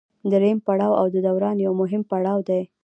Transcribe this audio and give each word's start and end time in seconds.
دریم 0.31 0.57
پړاو 0.65 1.11
د 1.13 1.15
دوران 1.27 1.55
یو 1.65 1.71
مهم 1.81 2.01
پړاو 2.09 2.39
دی 2.49 2.61